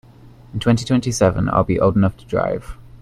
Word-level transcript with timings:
In 0.51 0.59
twenty-twenty-seven 0.59 1.47
I 1.49 1.61
will 1.61 1.83
old 1.83 1.95
enough 1.95 2.17
to 2.17 2.25
drive. 2.25 2.75